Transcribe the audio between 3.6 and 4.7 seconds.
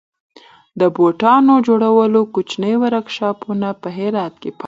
په هرات کې فعال دي.